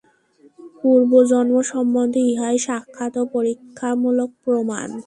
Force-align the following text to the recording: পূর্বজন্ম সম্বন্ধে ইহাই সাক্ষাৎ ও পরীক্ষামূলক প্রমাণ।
পূর্বজন্ম 0.79 1.55
সম্বন্ধে 1.71 2.21
ইহাই 2.29 2.57
সাক্ষাৎ 2.65 3.13
ও 3.17 3.23
পরীক্ষামূলক 3.33 4.29
প্রমাণ। 4.43 4.87